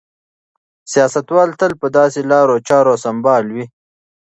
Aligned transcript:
سیاستوال 0.91 1.49
تل 1.59 1.71
په 1.81 1.87
داسې 1.97 2.19
لارو 2.31 2.55
چارو 2.67 2.93
سمبال 3.05 3.45
وي. 3.53 3.65